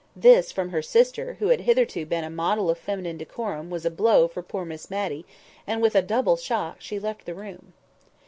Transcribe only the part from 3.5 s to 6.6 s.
was a blow for poor Miss Matty, and with a double